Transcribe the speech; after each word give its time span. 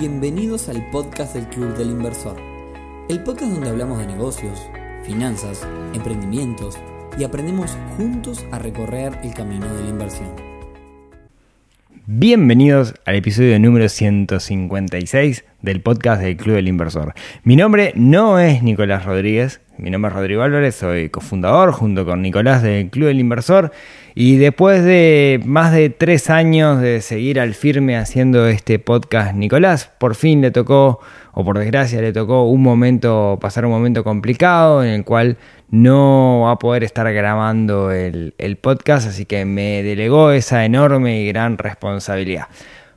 Bienvenidos 0.00 0.70
al 0.70 0.88
podcast 0.88 1.34
del 1.34 1.46
Club 1.48 1.76
del 1.76 1.90
Inversor, 1.90 2.34
el 3.10 3.22
podcast 3.22 3.52
donde 3.52 3.68
hablamos 3.68 3.98
de 3.98 4.06
negocios, 4.06 4.58
finanzas, 5.04 5.68
emprendimientos 5.92 6.78
y 7.18 7.24
aprendemos 7.24 7.76
juntos 7.98 8.46
a 8.50 8.58
recorrer 8.58 9.18
el 9.22 9.34
camino 9.34 9.66
de 9.74 9.82
la 9.82 9.90
inversión. 9.90 10.30
Bienvenidos 12.06 12.94
al 13.04 13.16
episodio 13.16 13.60
número 13.60 13.90
156 13.90 15.44
del 15.60 15.82
podcast 15.82 16.22
del 16.22 16.38
Club 16.38 16.54
del 16.54 16.68
Inversor. 16.68 17.12
Mi 17.44 17.54
nombre 17.54 17.92
no 17.94 18.38
es 18.38 18.62
Nicolás 18.62 19.04
Rodríguez, 19.04 19.60
mi 19.76 19.90
nombre 19.90 20.08
es 20.08 20.16
Rodrigo 20.16 20.40
Álvarez, 20.40 20.76
soy 20.76 21.10
cofundador 21.10 21.72
junto 21.72 22.06
con 22.06 22.22
Nicolás 22.22 22.62
del 22.62 22.88
Club 22.88 23.08
del 23.08 23.20
Inversor 23.20 23.70
y 24.22 24.36
después 24.36 24.84
de 24.84 25.40
más 25.46 25.72
de 25.72 25.88
tres 25.88 26.28
años 26.28 26.78
de 26.78 27.00
seguir 27.00 27.40
al 27.40 27.54
firme 27.54 27.96
haciendo 27.96 28.48
este 28.48 28.78
podcast, 28.78 29.34
Nicolás 29.34 29.90
por 29.96 30.14
fin 30.14 30.42
le 30.42 30.50
tocó, 30.50 31.00
o 31.32 31.42
por 31.42 31.58
desgracia 31.58 32.02
le 32.02 32.12
tocó 32.12 32.42
un 32.42 32.62
momento, 32.62 33.38
pasar 33.40 33.64
un 33.64 33.70
momento 33.70 34.04
complicado 34.04 34.84
en 34.84 34.90
el 34.90 35.04
cual 35.06 35.38
no 35.70 36.42
va 36.44 36.50
a 36.50 36.58
poder 36.58 36.84
estar 36.84 37.10
grabando 37.10 37.92
el, 37.92 38.34
el 38.36 38.56
podcast, 38.58 39.08
así 39.08 39.24
que 39.24 39.46
me 39.46 39.82
delegó 39.82 40.32
esa 40.32 40.66
enorme 40.66 41.22
y 41.22 41.28
gran 41.28 41.56
responsabilidad. 41.56 42.48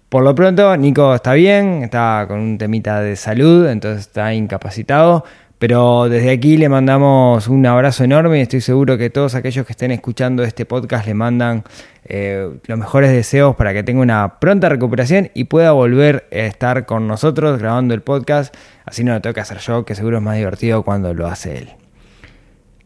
Por 0.09 0.25
lo 0.25 0.35
pronto, 0.35 0.75
Nico 0.75 1.15
está 1.15 1.35
bien, 1.35 1.83
está 1.83 2.25
con 2.27 2.39
un 2.39 2.57
temita 2.57 2.99
de 2.99 3.15
salud, 3.15 3.69
entonces 3.69 4.07
está 4.07 4.33
incapacitado 4.33 5.23
pero 5.63 6.09
desde 6.09 6.29
aquí 6.29 6.57
le 6.57 6.67
mandamos 6.67 7.47
un 7.47 7.65
abrazo 7.65 8.03
enorme 8.03 8.39
y 8.39 8.41
estoy 8.41 8.59
seguro 8.59 8.97
que 8.97 9.09
todos 9.09 9.33
aquellos 9.33 9.65
que 9.65 9.71
estén 9.71 9.91
escuchando 9.91 10.43
este 10.43 10.65
podcast 10.65 11.05
le 11.07 11.13
mandan 11.13 11.63
eh, 12.03 12.49
los 12.65 12.77
mejores 12.77 13.11
deseos 13.11 13.55
para 13.55 13.71
que 13.71 13.81
tenga 13.81 14.01
una 14.01 14.41
pronta 14.41 14.67
recuperación 14.67 15.31
y 15.33 15.45
pueda 15.45 15.71
volver 15.71 16.27
a 16.33 16.39
estar 16.39 16.85
con 16.85 17.07
nosotros 17.07 17.59
grabando 17.59 17.93
el 17.93 18.01
podcast. 18.01 18.53
Así 18.83 19.05
no 19.05 19.13
lo 19.13 19.21
tengo 19.21 19.35
que 19.35 19.39
hacer 19.39 19.59
yo, 19.59 19.85
que 19.85 19.95
seguro 19.95 20.17
es 20.17 20.23
más 20.23 20.35
divertido 20.35 20.83
cuando 20.83 21.13
lo 21.13 21.27
hace 21.27 21.59
él. 21.59 21.69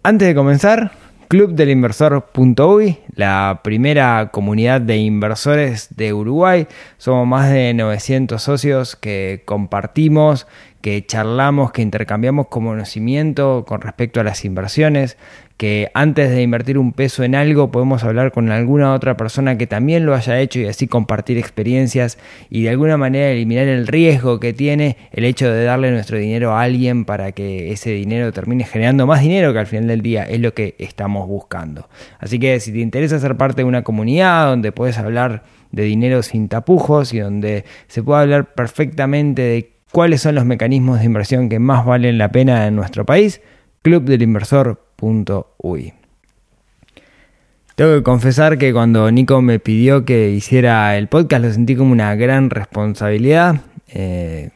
Antes 0.03 0.28
de 0.28 0.36
comenzar, 0.36 0.92
clubdelinversor.uy, 1.28 3.00
la 3.14 3.61
primera 3.64 4.30
comunidad 4.31 4.80
de 4.81 4.97
inversores 4.97 5.95
de 5.95 6.14
Uruguay. 6.14 6.67
Somos 6.97 7.28
más 7.28 7.50
de 7.52 7.73
900 7.73 8.42
socios 8.42 8.95
que 8.95 9.44
compartimos, 9.45 10.48
que 10.81 11.05
charlamos, 11.05 11.72
que 11.72 11.81
intercambiamos 11.81 12.48
conocimiento 12.48 13.66
con 13.67 13.81
respecto 13.81 14.20
a 14.22 14.23
las 14.23 14.45
inversiones, 14.45 15.17
que 15.58 15.89
antes 15.95 16.30
de 16.30 16.44
invertir 16.44 16.77
un 16.77 16.94
peso 16.94 17.23
en 17.23 17.33
algo 17.33 17.72
podemos 17.72 18.03
hablar 18.03 18.31
con 18.31 18.52
alguna 18.52 18.94
otra 18.94 19.17
persona 19.17 19.58
que 19.58 19.66
también 19.66 20.05
lo 20.05 20.14
haya 20.14 20.39
hecho 20.39 20.59
y 20.59 20.67
así 20.67 20.88
compartir 20.88 21.39
experiencias 21.39 22.19
y 22.52 22.61
de 22.64 22.69
alguna 22.69 22.95
manera 22.95 23.30
eliminar 23.30 23.67
el 23.67 23.88
riesgo 23.88 24.39
que 24.39 24.53
tiene 24.53 24.97
el 25.11 25.25
hecho 25.25 25.52
de 25.52 25.64
darle 25.64 25.91
nuestro 25.91 26.19
dinero 26.19 26.53
a 26.53 26.61
alguien 26.61 27.05
para 27.05 27.31
que 27.31 27.72
ese 27.72 27.89
dinero 27.89 28.31
termine 28.31 28.66
generando 28.66 29.08
más 29.08 29.22
dinero 29.22 29.52
que 29.52 29.59
al 29.59 29.67
final 29.67 29.88
del 29.88 30.02
día 30.02 30.23
es 30.23 30.39
lo 30.39 30.53
que 30.53 30.75
estamos 30.77 31.27
buscando. 31.27 31.89
Así 32.19 32.38
que 32.38 32.59
si 32.59 32.71
te 32.71 32.80
interesa 32.80 33.19
ser 33.19 33.36
parte 33.36 33.61
de 33.61 33.66
una 33.66 33.83
comunidad 33.83 34.47
donde 34.47 34.71
puedes 34.71 34.99
hablar 34.99 35.44
de 35.71 35.83
dinero 35.83 36.21
sin 36.21 36.49
tapujos 36.49 37.14
y 37.14 37.19
donde 37.19 37.66
se 37.88 38.03
puede 38.03 38.21
hablar 38.21 38.53
perfectamente 38.53 39.42
de 39.42 39.71
cuáles 39.92 40.21
son 40.21 40.36
los 40.36 40.45
mecanismos 40.45 40.99
de 40.99 41.05
inversión 41.05 41.49
que 41.49 41.58
más 41.58 41.83
valen 41.83 42.19
la 42.19 42.31
pena 42.31 42.67
en 42.67 42.75
nuestro 42.75 43.05
país, 43.05 43.42
clubdelinversor.uy. 44.98 45.94
Tengo 47.76 47.94
que 47.94 48.03
confesar 48.03 48.58
que 48.58 48.73
cuando 48.73 49.12
Nico 49.12 49.42
me 49.42 49.59
pidió 49.59 50.04
que 50.04 50.31
hiciera 50.31 50.98
el 50.98 51.08
podcast 51.08 51.44
lo 51.44 51.52
sentí 51.52 51.76
como 51.76 51.92
una 51.92 52.16
gran 52.16 52.50
responsabilidad. 52.50 53.62
Eh, 53.88 54.50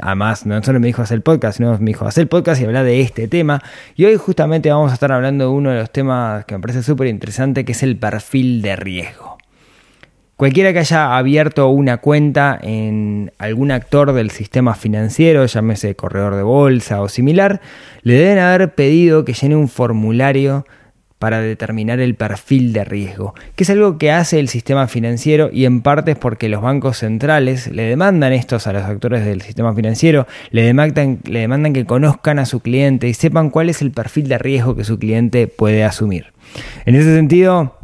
además, 0.00 0.44
no 0.44 0.62
solo 0.62 0.78
me 0.78 0.88
dijo 0.88 1.00
hacer 1.00 1.16
el 1.16 1.22
podcast, 1.22 1.56
sino 1.56 1.78
me 1.78 1.86
dijo 1.86 2.06
hacer 2.06 2.22
el 2.22 2.28
podcast 2.28 2.60
y 2.60 2.66
hablar 2.66 2.84
de 2.84 3.00
este 3.00 3.28
tema. 3.28 3.62
Y 3.96 4.04
hoy 4.04 4.16
justamente 4.16 4.70
vamos 4.70 4.90
a 4.90 4.94
estar 4.94 5.10
hablando 5.10 5.44
de 5.44 5.50
uno 5.50 5.70
de 5.70 5.78
los 5.78 5.90
temas 5.90 6.44
que 6.44 6.54
me 6.54 6.60
parece 6.60 6.82
súper 6.82 7.06
interesante, 7.06 7.64
que 7.64 7.72
es 7.72 7.82
el 7.82 7.96
perfil 7.96 8.60
de 8.60 8.76
riesgo. 8.76 9.33
Cualquiera 10.36 10.72
que 10.72 10.80
haya 10.80 11.16
abierto 11.16 11.68
una 11.68 11.98
cuenta 11.98 12.58
en 12.60 13.30
algún 13.38 13.70
actor 13.70 14.12
del 14.12 14.30
sistema 14.32 14.74
financiero, 14.74 15.46
llámese 15.46 15.94
corredor 15.94 16.34
de 16.34 16.42
bolsa 16.42 17.00
o 17.02 17.08
similar, 17.08 17.60
le 18.02 18.14
deben 18.14 18.38
haber 18.38 18.74
pedido 18.74 19.24
que 19.24 19.32
llene 19.32 19.54
un 19.54 19.68
formulario 19.68 20.66
para 21.24 21.40
determinar 21.40 22.00
el 22.00 22.16
perfil 22.16 22.72
de 22.72 22.84
riesgo, 22.84 23.34
que 23.54 23.64
es 23.64 23.70
algo 23.70 23.96
que 23.96 24.10
hace 24.10 24.40
el 24.40 24.48
sistema 24.48 24.88
financiero 24.88 25.48
y 25.52 25.64
en 25.64 25.80
parte 25.80 26.10
es 26.10 26.18
porque 26.18 26.48
los 26.48 26.60
bancos 26.60 26.98
centrales 26.98 27.68
le 27.68 27.84
demandan 27.84 28.32
estos 28.32 28.66
a 28.66 28.72
los 28.72 28.82
actores 28.82 29.24
del 29.24 29.40
sistema 29.40 29.72
financiero, 29.74 30.26
le 30.50 30.64
demandan, 30.64 31.20
le 31.24 31.38
demandan 31.38 31.72
que 31.72 31.86
conozcan 31.86 32.38
a 32.38 32.44
su 32.44 32.60
cliente 32.60 33.08
y 33.08 33.14
sepan 33.14 33.50
cuál 33.50 33.70
es 33.70 33.80
el 33.80 33.92
perfil 33.92 34.28
de 34.28 34.36
riesgo 34.36 34.74
que 34.74 34.84
su 34.84 34.98
cliente 34.98 35.46
puede 35.46 35.84
asumir. 35.84 36.34
En 36.84 36.94
ese 36.94 37.14
sentido, 37.14 37.78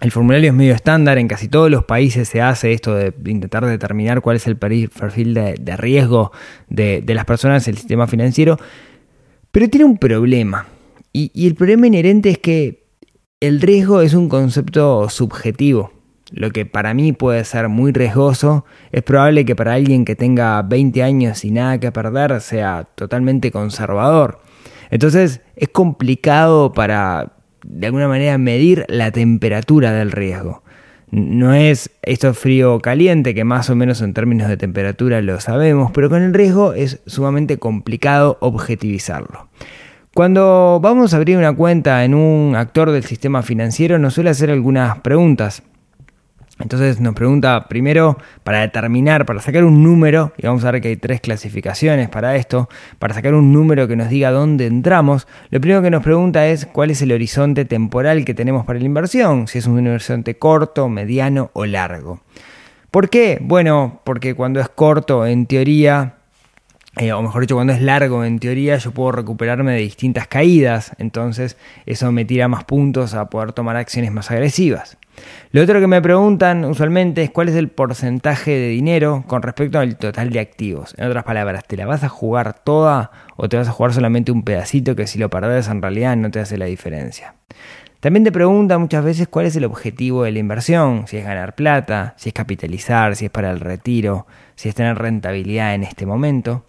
el 0.00 0.10
formulario 0.10 0.50
es 0.50 0.54
medio 0.54 0.74
estándar, 0.74 1.16
en 1.16 1.26
casi 1.26 1.48
todos 1.48 1.70
los 1.70 1.84
países 1.84 2.28
se 2.28 2.42
hace 2.42 2.72
esto 2.72 2.94
de 2.94 3.14
intentar 3.24 3.64
determinar 3.64 4.20
cuál 4.20 4.36
es 4.36 4.46
el 4.46 4.56
perfil 4.56 5.32
de, 5.32 5.76
riesgo 5.76 6.32
de, 6.68 7.02
las 7.06 7.24
personas 7.24 7.64
del 7.64 7.78
sistema 7.78 8.06
financiero, 8.06 8.58
pero 9.50 9.70
tiene 9.70 9.86
un 9.86 9.96
problema. 9.96 10.66
Y, 11.12 11.46
el 11.46 11.54
problema 11.54 11.86
inherente 11.86 12.28
es 12.28 12.38
que 12.38 12.84
el 13.40 13.62
riesgo 13.62 14.02
es 14.02 14.12
un 14.12 14.28
concepto 14.28 15.08
subjetivo. 15.08 15.92
Lo 16.30 16.50
que 16.50 16.66
para 16.66 16.92
mí 16.92 17.12
puede 17.12 17.44
ser 17.44 17.68
muy 17.68 17.92
riesgoso, 17.92 18.66
es 18.92 19.02
probable 19.02 19.46
que 19.46 19.56
para 19.56 19.74
alguien 19.74 20.04
que 20.04 20.14
tenga 20.14 20.60
20 20.60 21.02
años 21.02 21.44
y 21.44 21.52
nada 21.52 21.78
que 21.78 21.90
perder 21.90 22.40
sea 22.42 22.86
totalmente 22.96 23.50
conservador. 23.50 24.40
Entonces 24.90 25.40
es 25.54 25.68
complicado 25.68 26.72
para 26.72 27.35
de 27.68 27.86
alguna 27.86 28.08
manera 28.08 28.38
medir 28.38 28.84
la 28.88 29.10
temperatura 29.10 29.92
del 29.92 30.12
riesgo. 30.12 30.62
No 31.10 31.54
es 31.54 31.90
esto 32.02 32.34
frío 32.34 32.74
o 32.74 32.80
caliente, 32.80 33.34
que 33.34 33.44
más 33.44 33.70
o 33.70 33.76
menos 33.76 34.02
en 34.02 34.12
términos 34.12 34.48
de 34.48 34.56
temperatura 34.56 35.20
lo 35.22 35.40
sabemos, 35.40 35.92
pero 35.92 36.08
con 36.08 36.22
el 36.22 36.34
riesgo 36.34 36.72
es 36.72 37.00
sumamente 37.06 37.58
complicado 37.58 38.38
objetivizarlo. 38.40 39.48
Cuando 40.14 40.80
vamos 40.82 41.12
a 41.12 41.18
abrir 41.18 41.36
una 41.36 41.54
cuenta 41.54 42.04
en 42.04 42.14
un 42.14 42.56
actor 42.56 42.90
del 42.90 43.04
sistema 43.04 43.42
financiero 43.42 43.98
nos 43.98 44.14
suele 44.14 44.30
hacer 44.30 44.50
algunas 44.50 44.98
preguntas. 45.00 45.62
Entonces 46.58 47.00
nos 47.00 47.14
pregunta 47.14 47.66
primero 47.68 48.16
para 48.42 48.60
determinar, 48.60 49.26
para 49.26 49.40
sacar 49.40 49.64
un 49.64 49.82
número, 49.82 50.32
y 50.38 50.46
vamos 50.46 50.64
a 50.64 50.70
ver 50.70 50.80
que 50.80 50.88
hay 50.88 50.96
tres 50.96 51.20
clasificaciones 51.20 52.08
para 52.08 52.36
esto, 52.36 52.68
para 52.98 53.12
sacar 53.12 53.34
un 53.34 53.52
número 53.52 53.86
que 53.86 53.96
nos 53.96 54.08
diga 54.08 54.30
dónde 54.30 54.66
entramos, 54.66 55.28
lo 55.50 55.60
primero 55.60 55.82
que 55.82 55.90
nos 55.90 56.02
pregunta 56.02 56.46
es 56.46 56.64
cuál 56.64 56.90
es 56.90 57.02
el 57.02 57.12
horizonte 57.12 57.66
temporal 57.66 58.24
que 58.24 58.32
tenemos 58.32 58.64
para 58.64 58.78
la 58.78 58.86
inversión, 58.86 59.48
si 59.48 59.58
es 59.58 59.66
un 59.66 59.86
horizonte 59.86 60.38
corto, 60.38 60.88
mediano 60.88 61.50
o 61.52 61.66
largo. 61.66 62.20
¿Por 62.90 63.10
qué? 63.10 63.38
Bueno, 63.42 64.00
porque 64.04 64.34
cuando 64.34 64.58
es 64.58 64.70
corto, 64.70 65.26
en 65.26 65.44
teoría, 65.46 66.15
eh, 66.98 67.12
o 67.12 67.20
mejor 67.20 67.42
dicho, 67.42 67.54
cuando 67.54 67.74
es 67.74 67.82
largo, 67.82 68.24
en 68.24 68.38
teoría, 68.38 68.78
yo 68.78 68.90
puedo 68.90 69.12
recuperarme 69.12 69.72
de 69.72 69.80
distintas 69.80 70.28
caídas, 70.28 70.92
entonces 70.98 71.58
eso 71.84 72.10
me 72.10 72.24
tira 72.24 72.48
más 72.48 72.64
puntos 72.64 73.12
a 73.12 73.28
poder 73.28 73.52
tomar 73.52 73.76
acciones 73.76 74.12
más 74.12 74.30
agresivas. 74.30 74.96
Lo 75.50 75.62
otro 75.62 75.78
que 75.80 75.86
me 75.86 76.00
preguntan 76.00 76.64
usualmente 76.64 77.22
es 77.22 77.30
cuál 77.30 77.50
es 77.50 77.54
el 77.54 77.68
porcentaje 77.68 78.50
de 78.50 78.68
dinero 78.68 79.24
con 79.26 79.42
respecto 79.42 79.78
al 79.78 79.96
total 79.96 80.30
de 80.30 80.40
activos. 80.40 80.94
En 80.96 81.06
otras 81.06 81.24
palabras, 81.24 81.64
¿te 81.66 81.76
la 81.76 81.86
vas 81.86 82.02
a 82.02 82.08
jugar 82.08 82.62
toda 82.64 83.10
o 83.36 83.48
te 83.48 83.56
vas 83.56 83.68
a 83.68 83.72
jugar 83.72 83.92
solamente 83.92 84.32
un 84.32 84.42
pedacito 84.42 84.96
que 84.96 85.06
si 85.06 85.18
lo 85.18 85.28
perdés 85.28 85.68
en 85.68 85.82
realidad 85.82 86.16
no 86.16 86.30
te 86.30 86.40
hace 86.40 86.56
la 86.56 86.66
diferencia? 86.66 87.34
También 88.00 88.24
te 88.24 88.32
preguntan 88.32 88.80
muchas 88.80 89.04
veces 89.04 89.28
cuál 89.28 89.46
es 89.46 89.56
el 89.56 89.64
objetivo 89.64 90.24
de 90.24 90.32
la 90.32 90.38
inversión, 90.38 91.06
si 91.06 91.16
es 91.16 91.24
ganar 91.24 91.54
plata, 91.54 92.14
si 92.16 92.28
es 92.28 92.34
capitalizar, 92.34 93.16
si 93.16 93.26
es 93.26 93.30
para 93.30 93.50
el 93.50 93.60
retiro, 93.60 94.26
si 94.54 94.68
es 94.68 94.74
tener 94.74 94.96
rentabilidad 94.96 95.74
en 95.74 95.82
este 95.82 96.06
momento. 96.06 96.64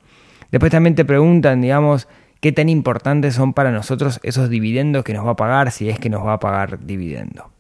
Después 0.52 0.72
también 0.72 0.96
te 0.96 1.06
preguntan, 1.06 1.62
digamos, 1.62 2.08
qué 2.40 2.52
tan 2.52 2.70
importantes 2.70 3.36
son 3.36 3.54
para 3.54 3.72
nosotros 3.72 4.20
esos 4.24 4.50
dividendos 4.50 5.04
que 5.04 5.14
nos 5.14 5.26
va 5.26 5.32
a 5.32 5.36
pagar, 5.36 5.72
si 5.72 5.90
es 5.90 6.00
que 6.00 6.10
nos 6.10 6.26
va 6.26 6.34
a 6.34 6.40
pagar 6.40 6.86
dividendo. 6.86 7.52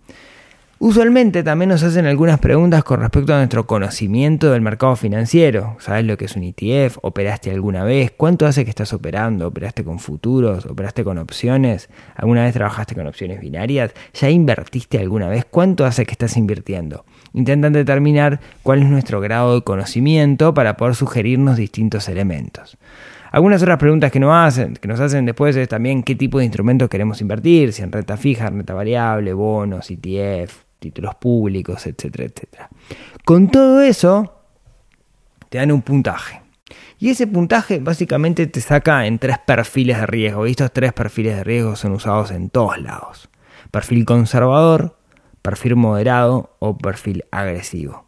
Usualmente 0.80 1.42
también 1.42 1.70
nos 1.70 1.82
hacen 1.82 2.06
algunas 2.06 2.38
preguntas 2.40 2.84
con 2.84 3.00
respecto 3.00 3.34
a 3.34 3.38
nuestro 3.38 3.66
conocimiento 3.66 4.52
del 4.52 4.62
mercado 4.62 4.96
financiero. 4.96 5.76
¿Sabes 5.80 6.06
lo 6.06 6.18
que 6.18 6.26
es 6.26 6.36
un 6.36 6.44
ETF? 6.44 7.00
¿Operaste 7.02 7.50
alguna 7.50 7.84
vez? 7.84 8.14
¿Cuánto 8.16 8.46
hace 8.46 8.64
que 8.64 8.70
estás 8.70 8.94
operando? 8.94 9.48
¿Operaste 9.48 9.84
con 9.84 9.98
futuros? 9.98 10.68
¿Operaste 10.68 11.04
con 11.04 11.18
opciones? 11.18 11.90
¿Alguna 12.16 12.44
vez 12.44 12.54
trabajaste 12.54 12.94
con 12.94 13.08
opciones 13.08 13.42
binarias? 13.42 13.92
¿Ya 14.14 14.30
invertiste 14.30 15.00
alguna 15.00 15.28
vez? 15.28 15.46
¿Cuánto 15.50 15.84
hace 15.84 16.06
que 16.06 16.12
estás 16.12 16.38
invirtiendo? 16.38 17.06
Intentan 17.34 17.74
determinar 17.74 18.40
cuál 18.62 18.84
es 18.84 18.88
nuestro 18.88 19.20
grado 19.20 19.56
de 19.56 19.64
conocimiento 19.64 20.54
para 20.54 20.78
poder 20.78 20.94
sugerirnos 20.94 21.58
distintos 21.58 22.08
elementos. 22.08 22.78
Algunas 23.32 23.64
otras 23.64 23.80
preguntas 23.80 24.12
que 24.12 24.20
nos 24.20 24.32
hacen, 24.32 24.76
que 24.76 24.88
nos 24.88 25.00
hacen 25.00 25.26
después 25.26 25.56
es 25.56 25.68
también 25.68 26.04
qué 26.04 26.14
tipo 26.14 26.38
de 26.38 26.46
instrumentos 26.46 26.88
queremos 26.88 27.20
invertir, 27.20 27.74
si 27.74 27.82
en 27.82 27.92
renta 27.92 28.16
fija, 28.16 28.52
renta 28.52 28.76
variable, 28.76 29.34
bonos, 29.34 29.90
ETF, 29.90 30.67
títulos 30.80 31.16
públicos, 31.16 31.86
etcétera, 31.86 32.26
etcétera. 32.26 32.70
Con 33.26 33.50
todo 33.50 33.82
eso, 33.82 34.34
te 35.50 35.58
dan 35.58 35.72
un 35.72 35.82
puntaje. 35.82 36.42
Y 37.00 37.10
ese 37.10 37.28
puntaje 37.28 37.80
básicamente 37.80 38.48
te 38.48 38.60
saca 38.60 39.06
en 39.06 39.20
tres 39.20 39.38
perfiles 39.46 40.00
de 40.00 40.08
riesgo. 40.08 40.48
Y 40.48 40.52
estos 40.52 40.72
tres 40.74 40.94
perfiles 40.94 41.36
de 41.36 41.44
riesgo 41.44 41.76
son 41.76 41.92
usados 41.92 42.32
en 42.32 42.50
todos 42.50 42.80
lados. 42.82 43.30
Perfil 43.72 44.06
conservador, 44.06 44.98
perfil 45.42 45.76
moderado 45.76 46.56
o 46.60 46.78
perfil 46.78 47.26
agresivo. 47.32 48.08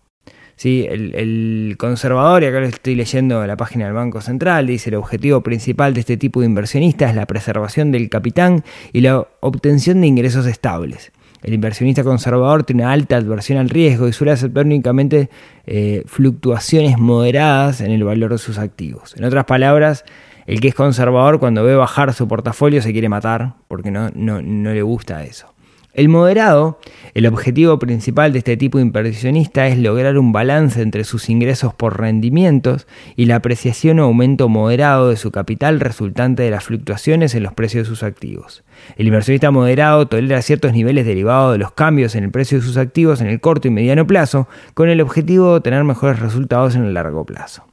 ¿sí? 0.56 0.88
El, 0.90 1.76
conservador, 1.78 2.44
y 2.44 2.48
acá 2.48 2.60
lo 2.60 2.66
estoy 2.66 2.96
leyendo 2.96 3.42
en 3.42 3.48
la 3.48 3.56
página 3.56 3.86
del 3.86 3.94
Banco 3.94 4.22
Central, 4.22 4.68
dice 4.68 4.90
el 4.90 4.96
objetivo 4.96 5.42
principal 5.42 5.94
de 5.94 6.02
este 6.02 6.18
tipo 6.18 6.42
de 6.42 6.48
inversionista 6.48 7.10
es 7.10 7.16
la 7.16 7.26
preservación 7.26 7.92
del 7.92 8.10
capitán 8.10 8.64
y 8.92 9.02
la 9.02 9.26
obtención 9.40 10.02
de 10.02 10.08
ingresos 10.08 10.46
estables. 10.48 11.12
El 11.42 11.54
inversionista 11.54 12.04
conservador 12.04 12.64
tiene 12.64 12.84
una 12.84 12.92
alta 12.92 13.18
adversión 13.18 13.58
al 13.58 13.70
riesgo 13.70 14.08
y 14.08 14.14
suele 14.14 14.32
aceptar 14.32 14.66
únicamente 14.66 15.30
eh, 15.66 16.04
fluctuaciones 16.06 16.98
moderadas 16.98 17.82
en 17.82 17.92
el 17.92 18.04
valor 18.04 18.32
de 18.32 18.38
sus 18.38 18.58
activos. 18.58 19.16
En 19.18 19.24
otras 19.24 19.46
palabras, 19.46 20.04
el 20.48 20.60
que 20.60 20.70
es 20.70 20.76
conservador 20.76 21.40
cuando 21.40 21.64
ve 21.64 21.76
bajar 21.76 22.14
su 22.14 22.28
portafolio 22.28 22.82
se 22.82 22.92
quiere 22.92 23.08
matar 23.08 23.54
porque 23.68 23.92
no, 23.92 24.10
no, 24.14 24.42
no 24.42 24.74
le 24.74 24.82
gusta 24.82 25.24
eso. 25.24 25.54
El 25.92 26.08
moderado, 26.08 26.78
el 27.16 27.26
objetivo 27.26 27.80
principal 27.80 28.32
de 28.32 28.40
este 28.40 28.58
tipo 28.58 28.78
de 28.78 28.84
inversionista 28.84 29.68
es 29.68 29.80
lograr 29.80 30.20
un 30.20 30.32
balance 30.32 30.84
entre 30.84 31.04
sus 31.04 31.30
ingresos 31.30 31.74
por 31.74 32.00
rendimientos 32.00 32.86
y 33.16 33.26
la 33.26 33.38
apreciación 33.38 34.00
o 34.00 34.04
aumento 34.04 34.50
moderado 34.50 35.10
de 35.10 35.18
su 35.18 35.32
capital 35.32 35.80
resultante 35.80 36.44
de 36.44 36.52
las 36.52 36.64
fluctuaciones 36.64 37.34
en 37.34 37.42
los 37.42 37.54
precios 37.54 37.86
de 37.86 37.90
sus 37.90 38.04
activos. 38.04 38.64
El 38.98 39.08
inversionista 39.08 39.50
moderado 39.50 40.08
tolera 40.08 40.44
ciertos 40.44 40.74
niveles 40.74 41.08
derivados 41.08 41.54
de 41.54 41.58
los 41.58 41.72
cambios 41.72 42.14
en 42.14 42.24
el 42.24 42.30
precio 42.30 42.60
de 42.60 42.66
sus 42.66 42.78
activos 42.78 43.20
en 43.20 43.28
el 43.28 43.42
corto 43.42 43.68
y 43.68 43.72
mediano 43.72 44.06
plazo, 44.06 44.48
con 44.76 44.90
el 44.90 45.02
objetivo 45.02 45.50
de 45.50 45.58
obtener 45.58 45.84
mejores 45.86 46.20
resultados 46.20 46.76
en 46.76 46.84
el 46.84 46.94
largo 46.94 47.26
plazo. 47.26 47.64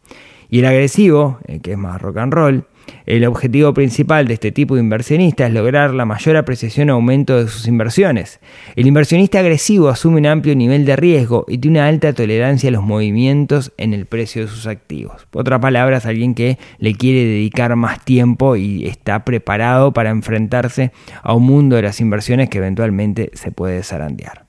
Y 0.49 0.61
el 0.61 0.65
agresivo, 0.65 1.39
el 1.45 1.61
que 1.61 1.73
es 1.73 1.79
más 1.79 2.01
rock 2.01 2.17
and 2.17 2.33
roll, 2.33 2.65
el 3.07 3.25
objetivo 3.25 3.73
principal 3.73 4.27
de 4.27 4.35
este 4.35 4.53
tipo 4.53 4.75
de 4.75 4.81
inversionista 4.81 5.47
es 5.47 5.53
lograr 5.53 5.95
la 5.95 6.05
mayor 6.05 6.37
apreciación 6.37 6.91
o 6.91 6.95
aumento 6.95 7.37
de 7.37 7.49
sus 7.49 7.69
inversiones. 7.69 8.41
El 8.75 8.87
inversionista 8.87 9.39
agresivo 9.39 9.89
asume 9.89 10.19
un 10.19 10.27
amplio 10.27 10.57
nivel 10.57 10.85
de 10.85 10.97
riesgo 10.97 11.45
y 11.49 11.59
tiene 11.59 11.79
una 11.79 11.89
alta 11.89 12.13
tolerancia 12.13 12.69
a 12.69 12.73
los 12.73 12.83
movimientos 12.83 13.73
en 13.77 13.95
el 13.95 14.07
precio 14.07 14.43
de 14.43 14.49
sus 14.49 14.67
activos. 14.67 15.27
Por 15.31 15.43
otra 15.43 15.61
palabra, 15.61 15.99
es 15.99 16.07
alguien 16.07 16.35
que 16.35 16.59
le 16.79 16.95
quiere 16.95 17.25
dedicar 17.25 17.77
más 17.77 18.05
tiempo 18.05 18.57
y 18.57 18.87
está 18.87 19.25
preparado 19.25 19.93
para 19.93 20.11
enfrentarse 20.11 20.93
a 21.23 21.35
un 21.35 21.45
mundo 21.45 21.77
de 21.77 21.83
las 21.83 22.01
inversiones 22.01 22.49
que 22.49 22.59
eventualmente 22.59 23.31
se 23.35 23.53
puede 23.53 23.83
zarandear. 23.83 24.47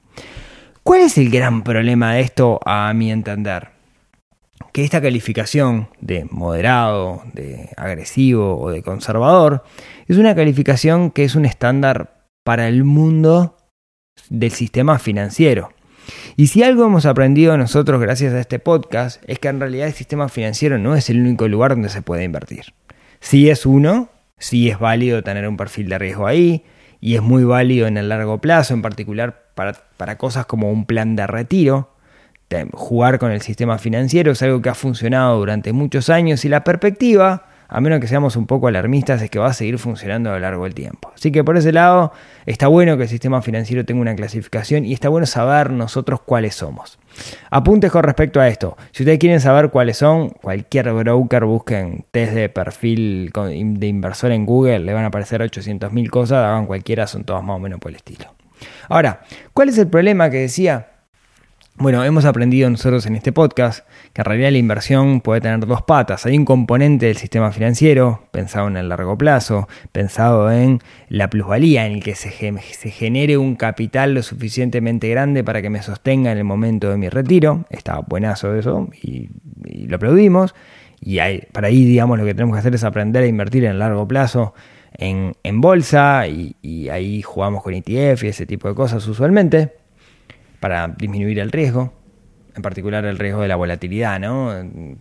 ¿Cuál 0.83 1.01
es 1.01 1.17
el 1.17 1.29
gran 1.29 1.63
problema 1.63 2.13
de 2.13 2.21
esto 2.21 2.59
a 2.65 2.93
mi 2.93 3.11
entender? 3.11 3.76
Que 4.73 4.83
esta 4.83 5.01
calificación 5.01 5.89
de 6.01 6.25
moderado, 6.29 7.23
de 7.33 7.69
agresivo 7.77 8.59
o 8.59 8.69
de 8.69 8.83
conservador 8.83 9.63
es 10.07 10.17
una 10.17 10.35
calificación 10.35 11.11
que 11.11 11.23
es 11.23 11.35
un 11.35 11.45
estándar 11.45 12.27
para 12.43 12.67
el 12.67 12.83
mundo 12.83 13.57
del 14.29 14.51
sistema 14.51 14.99
financiero. 14.99 15.71
Y 16.35 16.47
si 16.47 16.63
algo 16.63 16.85
hemos 16.85 17.05
aprendido 17.05 17.57
nosotros 17.57 17.99
gracias 17.99 18.33
a 18.33 18.39
este 18.39 18.59
podcast 18.59 19.21
es 19.27 19.39
que 19.39 19.47
en 19.47 19.59
realidad 19.59 19.87
el 19.87 19.93
sistema 19.93 20.29
financiero 20.29 20.77
no 20.77 20.95
es 20.95 21.09
el 21.09 21.19
único 21.19 21.47
lugar 21.47 21.71
donde 21.71 21.89
se 21.89 22.01
puede 22.01 22.23
invertir. 22.23 22.73
Sí 23.19 23.49
es 23.49 23.65
uno, 23.65 24.09
sí 24.37 24.69
es 24.69 24.79
válido 24.79 25.23
tener 25.23 25.47
un 25.47 25.57
perfil 25.57 25.89
de 25.89 25.97
riesgo 25.97 26.27
ahí 26.27 26.63
y 26.99 27.15
es 27.15 27.21
muy 27.21 27.43
válido 27.43 27.87
en 27.87 27.97
el 27.97 28.09
largo 28.09 28.39
plazo, 28.39 28.73
en 28.73 28.81
particular 28.81 29.51
para, 29.55 29.73
para 29.97 30.17
cosas 30.17 30.45
como 30.45 30.71
un 30.71 30.85
plan 30.85 31.15
de 31.15 31.27
retiro, 31.27 31.96
jugar 32.71 33.19
con 33.19 33.31
el 33.31 33.41
sistema 33.41 33.77
financiero 33.77 34.31
es 34.31 34.41
algo 34.41 34.61
que 34.61 34.69
ha 34.69 34.75
funcionado 34.75 35.37
durante 35.37 35.73
muchos 35.73 36.09
años 36.09 36.45
y 36.45 36.49
la 36.49 36.63
perspectiva, 36.63 37.45
a 37.67 37.81
menos 37.81 37.99
que 37.99 38.07
seamos 38.07 38.37
un 38.37 38.47
poco 38.47 38.67
alarmistas, 38.67 39.21
es 39.21 39.29
que 39.29 39.39
va 39.39 39.47
a 39.47 39.53
seguir 39.53 39.77
funcionando 39.77 40.29
a 40.29 40.33
lo 40.33 40.39
largo 40.39 40.63
del 40.63 40.73
tiempo. 40.73 41.11
Así 41.13 41.31
que 41.31 41.43
por 41.43 41.57
ese 41.57 41.73
lado 41.73 42.13
está 42.45 42.67
bueno 42.67 42.95
que 42.95 43.03
el 43.03 43.09
sistema 43.09 43.41
financiero 43.41 43.83
tenga 43.83 43.99
una 43.99 44.15
clasificación 44.15 44.85
y 44.85 44.93
está 44.93 45.09
bueno 45.09 45.25
saber 45.25 45.71
nosotros 45.71 46.21
cuáles 46.21 46.55
somos. 46.55 46.97
Apuntes 47.49 47.91
con 47.91 48.03
respecto 48.03 48.39
a 48.39 48.47
esto. 48.47 48.77
Si 48.91 49.03
ustedes 49.03 49.19
quieren 49.19 49.41
saber 49.41 49.69
cuáles 49.69 49.97
son, 49.97 50.29
cualquier 50.29 50.93
broker 50.93 51.43
busquen 51.43 52.05
test 52.11 52.33
de 52.33 52.47
perfil 52.47 53.33
de 53.33 53.87
inversor 53.87 54.31
en 54.31 54.45
Google, 54.45 54.79
le 54.79 54.93
van 54.93 55.03
a 55.03 55.07
aparecer 55.07 55.41
800.000 55.41 56.09
cosas, 56.09 56.45
hagan 56.45 56.65
cualquiera, 56.65 57.07
son 57.07 57.25
todas 57.25 57.43
más 57.43 57.57
o 57.57 57.59
menos 57.59 57.79
por 57.79 57.91
el 57.91 57.97
estilo. 57.97 58.33
Ahora, 58.87 59.21
¿cuál 59.53 59.67
es 59.69 59.77
el 59.77 59.87
problema 59.87 60.29
que 60.29 60.37
decía? 60.37 60.87
Bueno, 61.79 62.03
hemos 62.03 62.25
aprendido 62.25 62.67
nosotros 62.71 63.05
en 63.05 63.15
este 63.15 63.31
podcast 63.31 63.87
que 64.11 64.21
en 64.21 64.25
realidad 64.25 64.49
la 64.49 64.57
inversión 64.57 65.21
puede 65.21 65.41
tener 65.41 65.59
dos 65.67 65.83
patas. 65.83 66.25
Hay 66.25 66.35
un 66.35 66.43
componente 66.43 67.05
del 67.05 67.17
sistema 67.17 67.51
financiero, 67.51 68.23
pensado 68.31 68.67
en 68.67 68.77
el 68.77 68.89
largo 68.89 69.15
plazo, 69.15 69.67
pensado 69.91 70.51
en 70.51 70.79
la 71.07 71.29
plusvalía, 71.29 71.85
en 71.85 71.91
el 71.91 72.03
que 72.03 72.15
se, 72.15 72.31
genere 72.31 73.37
un 73.37 73.55
capital 73.55 74.15
lo 74.15 74.23
suficientemente 74.23 75.07
grande 75.07 75.43
para 75.43 75.61
que 75.61 75.69
me 75.69 75.83
sostenga 75.83 76.31
en 76.31 76.39
el 76.39 76.45
momento 76.45 76.89
de 76.89 76.97
mi 76.97 77.09
retiro. 77.09 77.67
Está 77.69 77.99
buenazo 77.99 78.55
eso 78.55 78.89
y, 78.99 79.29
lo 79.87 79.97
aplaudimos. 79.97 80.55
Y 80.99 81.19
para 81.51 81.67
ahí, 81.67 81.85
digamos, 81.85 82.17
lo 82.17 82.25
que 82.25 82.33
tenemos 82.33 82.55
que 82.55 82.59
hacer 82.61 82.73
es 82.73 82.83
aprender 82.83 83.21
a 83.21 83.27
invertir 83.27 83.65
en 83.65 83.73
el 83.73 83.79
largo 83.79 84.07
plazo 84.07 84.55
en, 84.93 85.35
bolsa 85.61 86.27
y, 86.27 86.55
y 86.63 86.89
ahí 86.89 87.21
jugamos 87.21 87.61
con 87.61 87.75
ETF 87.75 88.23
y 88.23 88.27
ese 88.29 88.47
tipo 88.47 88.67
de 88.67 88.73
cosas 88.73 89.05
usualmente 89.07 89.73
para 90.59 90.87
disminuir 90.87 91.39
el 91.39 91.51
riesgo, 91.51 91.93
en 92.55 92.61
particular 92.61 93.05
el 93.05 93.17
riesgo 93.17 93.41
de 93.41 93.47
la 93.47 93.55
volatilidad, 93.55 94.19
¿no? 94.19 94.53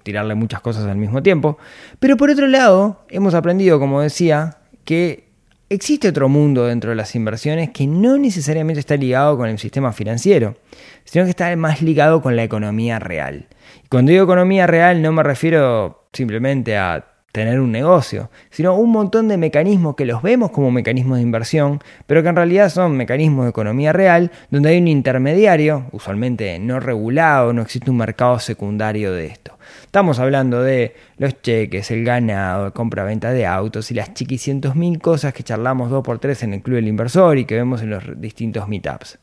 Tirarle 0.02 0.34
muchas 0.34 0.60
cosas 0.60 0.86
al 0.86 0.96
mismo 0.96 1.22
tiempo. 1.22 1.58
Pero 1.98 2.16
por 2.16 2.30
otro 2.30 2.46
lado, 2.46 3.04
hemos 3.08 3.34
aprendido, 3.34 3.78
como 3.78 4.00
decía, 4.00 4.58
que 4.84 5.26
existe 5.68 6.08
otro 6.08 6.28
mundo 6.28 6.66
dentro 6.66 6.90
de 6.90 6.96
las 6.96 7.14
inversiones 7.14 7.70
que 7.70 7.86
no 7.86 8.18
necesariamente 8.18 8.80
está 8.80 8.96
ligado 8.96 9.36
con 9.36 9.48
el 9.48 9.58
sistema 9.58 9.92
financiero, 9.92 10.56
sino 11.04 11.24
que 11.24 11.30
está 11.30 11.54
más 11.56 11.82
ligado 11.82 12.22
con 12.22 12.36
la 12.36 12.44
economía 12.44 12.98
real. 12.98 13.46
Y 13.84 13.88
cuando 13.88 14.12
digo 14.12 14.24
economía 14.24 14.66
real 14.66 15.02
no 15.02 15.12
me 15.12 15.22
refiero 15.22 16.08
simplemente 16.12 16.76
a 16.76 17.15
tener 17.36 17.60
un 17.60 17.70
negocio, 17.70 18.30
sino 18.48 18.74
un 18.76 18.90
montón 18.90 19.28
de 19.28 19.36
mecanismos 19.36 19.94
que 19.94 20.06
los 20.06 20.22
vemos 20.22 20.52
como 20.52 20.70
mecanismos 20.70 21.18
de 21.18 21.22
inversión, 21.22 21.80
pero 22.06 22.22
que 22.22 22.30
en 22.30 22.36
realidad 22.36 22.70
son 22.70 22.96
mecanismos 22.96 23.44
de 23.44 23.50
economía 23.50 23.92
real, 23.92 24.30
donde 24.50 24.70
hay 24.70 24.78
un 24.78 24.88
intermediario, 24.88 25.84
usualmente 25.92 26.58
no 26.58 26.80
regulado, 26.80 27.52
no 27.52 27.60
existe 27.60 27.90
un 27.90 27.98
mercado 27.98 28.38
secundario 28.38 29.12
de 29.12 29.26
esto. 29.26 29.58
Estamos 29.82 30.18
hablando 30.18 30.62
de 30.62 30.94
los 31.18 31.42
cheques, 31.42 31.90
el 31.90 32.06
ganado, 32.06 32.72
compra-venta 32.72 33.30
de 33.32 33.44
autos 33.44 33.90
y 33.90 33.94
las 33.94 34.14
chiquicientos 34.14 34.74
mil 34.74 34.98
cosas 34.98 35.34
que 35.34 35.42
charlamos 35.42 35.90
dos 35.90 36.02
por 36.02 36.18
tres 36.18 36.42
en 36.42 36.54
el 36.54 36.62
Club 36.62 36.76
del 36.76 36.88
Inversor 36.88 37.36
y 37.36 37.44
que 37.44 37.56
vemos 37.56 37.82
en 37.82 37.90
los 37.90 38.18
distintos 38.18 38.66
meetups. 38.66 39.18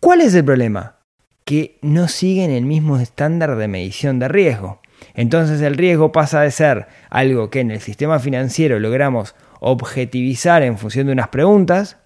¿Cuál 0.00 0.22
es 0.22 0.34
el 0.34 0.44
problema? 0.44 0.96
Que 1.44 1.78
no 1.82 2.08
siguen 2.08 2.50
el 2.50 2.64
mismo 2.64 2.98
estándar 2.98 3.54
de 3.54 3.68
medición 3.68 4.18
de 4.18 4.26
riesgo. 4.26 4.80
Entonces 5.14 5.60
el 5.60 5.76
riesgo 5.76 6.12
pasa 6.12 6.40
de 6.40 6.50
ser 6.50 6.86
algo 7.10 7.50
que 7.50 7.60
en 7.60 7.70
el 7.70 7.80
sistema 7.80 8.18
financiero 8.18 8.78
logramos 8.78 9.34
objetivizar 9.60 10.62
en 10.62 10.78
función 10.78 11.06
de 11.06 11.12
unas 11.12 11.28
preguntas, 11.28 11.98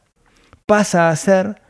pasa 0.67 1.09
a 1.09 1.17
ser 1.17 1.63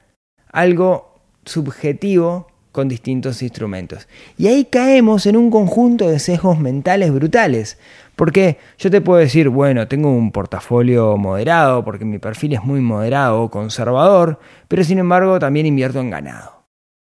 algo 0.52 1.14
subjetivo 1.44 2.49
con 2.73 2.88
distintos 2.88 3.42
instrumentos. 3.42 4.06
Y 4.37 4.47
ahí 4.47 4.64
caemos 4.64 5.26
en 5.26 5.37
un 5.37 5.50
conjunto 5.50 6.08
de 6.08 6.18
sesgos 6.18 6.58
mentales 6.58 7.12
brutales. 7.12 7.78
Porque 8.14 8.58
yo 8.78 8.90
te 8.90 9.00
puedo 9.00 9.20
decir, 9.20 9.49
bueno, 9.49 9.88
tengo 9.88 10.11
un 10.11 10.32
portafolio 10.32 11.16
moderado, 11.16 11.85
porque 11.85 12.04
mi 12.04 12.18
perfil 12.18 12.54
es 12.54 12.64
muy 12.64 12.80
moderado 12.80 13.42
o 13.42 13.50
conservador, 13.50 14.38
pero 14.66 14.82
sin 14.85 14.99
embargo 14.99 15.38
también 15.38 15.66
invierto 15.66 16.00
en 16.00 16.11
ganado. 16.11 16.66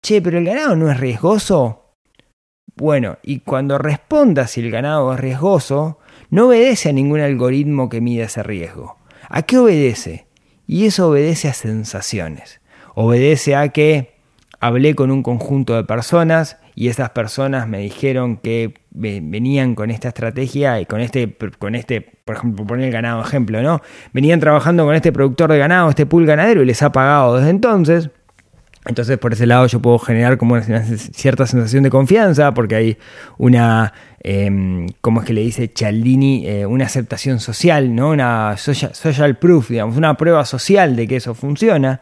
Che, 0.02 0.22
pero 0.22 0.38
el 0.38 0.46
ganado 0.46 0.76
no 0.76 0.90
es 0.90 1.00
riesgoso. 1.00 1.83
Bueno, 2.76 3.18
y 3.22 3.40
cuando 3.40 3.78
responda 3.78 4.48
si 4.48 4.62
el 4.62 4.72
ganado 4.72 5.14
es 5.14 5.20
riesgoso, 5.20 6.00
no 6.30 6.48
obedece 6.48 6.90
a 6.90 6.94
ningún 6.94 7.20
algoritmo 7.20 7.90
que 7.90 8.02
mida 8.02 8.26
ese 8.26 8.42
riesgo. 8.42 8.98
¿A 9.30 9.44
qué 9.44 9.58
obedece? 9.60 10.26
Y 10.66 10.86
eso 10.86 11.10
obedece 11.10 11.50
a 11.50 11.54
sensaciones. 11.54 12.62
Obedece 12.96 13.56
a 13.56 13.70
que 13.70 14.16
hablé 14.60 14.96
con 14.96 15.12
un 15.12 15.24
conjunto 15.24 15.76
de 15.76 15.84
personas 15.84 16.58
y 16.74 16.88
esas 16.88 17.12
personas 17.12 17.68
me 17.68 17.80
dijeron 17.80 18.38
que 18.38 18.74
venían 18.92 19.76
con 19.76 19.92
esta 19.92 20.08
estrategia 20.08 20.80
y 20.80 20.86
con 20.86 21.02
este, 21.02 21.36
con 21.60 21.76
este, 21.76 22.02
por 22.02 22.38
ejemplo, 22.38 22.66
poner 22.66 22.86
el 22.86 22.92
ganado 22.92 23.22
ejemplo, 23.22 23.62
¿no? 23.62 23.82
Venían 24.14 24.40
trabajando 24.40 24.86
con 24.86 24.96
este 24.96 25.12
productor 25.12 25.52
de 25.52 25.60
ganado, 25.60 25.90
este 25.90 26.06
pool 26.06 26.26
ganadero 26.26 26.64
y 26.64 26.66
les 26.66 26.82
ha 26.82 26.92
pagado 26.92 27.38
desde 27.38 27.50
entonces. 27.50 28.10
Entonces, 28.86 29.18
por 29.18 29.32
ese 29.34 29.46
lado, 29.46 29.66
yo 29.68 29.82
puedo 29.82 29.98
generar 29.98 30.38
como 30.38 30.56
una, 30.56 30.84
cierta 30.84 31.48
sensación 31.48 31.84
de 31.84 31.90
confianza, 31.90 32.54
porque 32.54 32.76
hay 32.76 32.98
una, 33.38 33.94
eh, 34.22 34.88
¿cómo 35.00 35.22
es 35.22 35.26
que 35.26 35.34
le 35.34 35.42
dice 35.42 35.72
Cialdini? 35.74 36.46
Eh, 36.46 36.66
una 36.66 36.86
aceptación 36.86 37.40
social, 37.40 37.96
¿no? 37.96 38.10
Una 38.10 38.58
social, 38.58 39.38
proof, 39.38 39.70
digamos, 39.70 39.96
una 39.96 40.16
prueba 40.18 40.44
social 40.46 40.96
de 40.96 41.08
que 41.08 41.16
eso 41.16 41.34
funciona. 41.34 42.02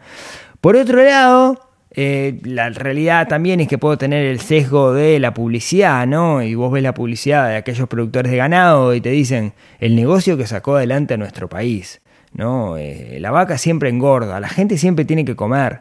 Por 0.60 0.76
otro 0.76 1.02
lado, 1.02 1.68
Eh, 1.94 2.40
la 2.44 2.70
realidad 2.70 3.28
también 3.28 3.60
es 3.60 3.68
que 3.68 3.76
puedo 3.76 3.98
tener 3.98 4.24
el 4.24 4.40
sesgo 4.40 4.94
de 4.94 5.18
la 5.20 5.34
publicidad, 5.34 6.06
¿no? 6.06 6.40
Y 6.42 6.54
vos 6.54 6.72
ves 6.72 6.82
la 6.82 6.94
publicidad 6.94 7.50
de 7.50 7.56
aquellos 7.56 7.86
productores 7.86 8.32
de 8.32 8.38
ganado 8.38 8.94
y 8.94 9.02
te 9.02 9.10
dicen 9.10 9.52
el 9.78 9.94
negocio 9.94 10.38
que 10.38 10.46
sacó 10.46 10.76
adelante 10.76 11.12
a 11.12 11.16
nuestro 11.18 11.50
país, 11.50 12.00
¿no? 12.32 12.78
Eh, 12.78 13.18
la 13.20 13.30
vaca 13.30 13.58
siempre 13.58 13.90
engorda, 13.90 14.40
la 14.40 14.48
gente 14.48 14.78
siempre 14.78 15.04
tiene 15.04 15.26
que 15.26 15.36
comer. 15.36 15.80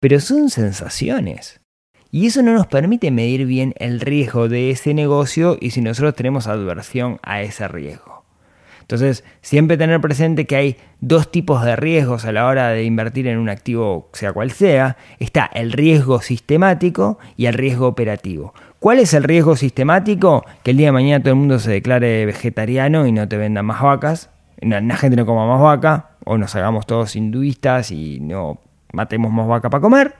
Pero 0.00 0.20
son 0.20 0.48
sensaciones. 0.50 1.60
Y 2.10 2.26
eso 2.26 2.42
no 2.42 2.54
nos 2.54 2.66
permite 2.66 3.10
medir 3.10 3.44
bien 3.46 3.74
el 3.78 4.00
riesgo 4.00 4.48
de 4.48 4.70
ese 4.70 4.94
negocio 4.94 5.58
y 5.60 5.70
si 5.70 5.82
nosotros 5.82 6.14
tenemos 6.14 6.46
adversión 6.46 7.18
a 7.22 7.42
ese 7.42 7.68
riesgo. 7.68 8.24
Entonces, 8.80 9.22
siempre 9.42 9.76
tener 9.76 10.00
presente 10.00 10.46
que 10.46 10.56
hay 10.56 10.76
dos 11.00 11.30
tipos 11.30 11.62
de 11.62 11.76
riesgos 11.76 12.24
a 12.24 12.32
la 12.32 12.46
hora 12.46 12.70
de 12.70 12.84
invertir 12.84 13.26
en 13.26 13.36
un 13.38 13.50
activo, 13.50 14.08
sea 14.14 14.32
cual 14.32 14.50
sea. 14.50 14.96
Está 15.18 15.44
el 15.52 15.72
riesgo 15.72 16.22
sistemático 16.22 17.18
y 17.36 17.46
el 17.46 17.52
riesgo 17.52 17.86
operativo. 17.86 18.54
¿Cuál 18.78 19.00
es 19.00 19.12
el 19.12 19.24
riesgo 19.24 19.56
sistemático? 19.56 20.42
Que 20.62 20.70
el 20.70 20.78
día 20.78 20.86
de 20.86 20.92
mañana 20.92 21.22
todo 21.22 21.34
el 21.34 21.40
mundo 21.40 21.58
se 21.58 21.72
declare 21.72 22.24
vegetariano 22.24 23.06
y 23.06 23.12
no 23.12 23.28
te 23.28 23.36
vendan 23.36 23.66
más 23.66 23.82
vacas, 23.82 24.30
la 24.62 24.96
gente 24.96 25.16
no 25.16 25.26
coma 25.26 25.46
más 25.46 25.60
vaca, 25.60 26.12
o 26.24 26.38
nos 26.38 26.54
hagamos 26.54 26.86
todos 26.86 27.14
hinduistas 27.14 27.90
y 27.90 28.20
no 28.20 28.60
matemos 28.92 29.32
más 29.32 29.46
vaca 29.46 29.70
para 29.70 29.80
comer. 29.80 30.14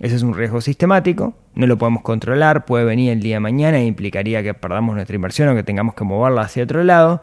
Ese 0.00 0.14
es 0.14 0.22
un 0.22 0.34
riesgo 0.34 0.60
sistemático, 0.60 1.34
no 1.54 1.66
lo 1.66 1.76
podemos 1.76 2.02
controlar, 2.02 2.64
puede 2.64 2.84
venir 2.84 3.10
el 3.10 3.20
día 3.20 3.36
de 3.36 3.40
mañana 3.40 3.78
e 3.78 3.84
implicaría 3.86 4.44
que 4.44 4.54
perdamos 4.54 4.94
nuestra 4.94 5.16
inversión 5.16 5.48
o 5.48 5.54
que 5.56 5.64
tengamos 5.64 5.94
que 5.94 6.04
moverla 6.04 6.42
hacia 6.42 6.62
otro 6.62 6.84
lado. 6.84 7.20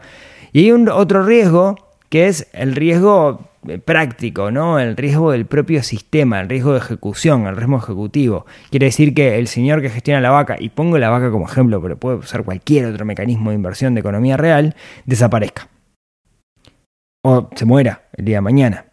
Y 0.52 0.64
hay 0.64 0.72
un, 0.72 0.88
otro 0.90 1.24
riesgo 1.24 1.76
que 2.10 2.26
es 2.26 2.48
el 2.52 2.74
riesgo 2.74 3.48
eh, 3.66 3.78
práctico, 3.78 4.50
¿no? 4.50 4.78
El 4.78 4.96
riesgo 4.96 5.32
del 5.32 5.46
propio 5.46 5.82
sistema, 5.82 6.40
el 6.40 6.48
riesgo 6.48 6.72
de 6.72 6.78
ejecución, 6.78 7.46
el 7.46 7.56
riesgo 7.56 7.78
ejecutivo. 7.78 8.46
Quiere 8.70 8.86
decir 8.86 9.14
que 9.14 9.38
el 9.38 9.48
señor 9.48 9.80
que 9.82 9.90
gestiona 9.90 10.20
la 10.20 10.30
vaca, 10.30 10.56
y 10.58 10.68
pongo 10.68 10.98
la 10.98 11.08
vaca 11.08 11.30
como 11.30 11.46
ejemplo, 11.46 11.80
pero 11.80 11.96
puede 11.96 12.22
ser 12.26 12.44
cualquier 12.44 12.86
otro 12.86 13.04
mecanismo 13.04 13.50
de 13.50 13.56
inversión 13.56 13.94
de 13.94 14.00
economía 14.00 14.36
real, 14.36 14.76
desaparezca. 15.04 15.68
O 17.22 17.50
se 17.54 17.64
muera 17.64 18.02
el 18.12 18.24
día 18.24 18.36
de 18.36 18.42
mañana. 18.42 18.86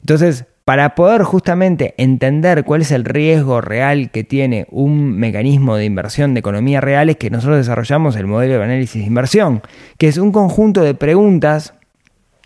Entonces, 0.00 0.46
para 0.68 0.94
poder 0.94 1.22
justamente 1.22 1.94
entender 1.96 2.62
cuál 2.62 2.82
es 2.82 2.90
el 2.90 3.06
riesgo 3.06 3.62
real 3.62 4.10
que 4.10 4.22
tiene 4.22 4.66
un 4.70 5.16
mecanismo 5.16 5.76
de 5.76 5.86
inversión 5.86 6.34
de 6.34 6.40
economía 6.40 6.82
real 6.82 7.08
es 7.08 7.16
que 7.16 7.30
nosotros 7.30 7.56
desarrollamos 7.56 8.16
el 8.16 8.26
modelo 8.26 8.58
de 8.58 8.64
análisis 8.64 9.00
de 9.00 9.08
inversión, 9.08 9.62
que 9.96 10.08
es 10.08 10.18
un 10.18 10.30
conjunto 10.30 10.82
de 10.82 10.92
preguntas 10.92 11.72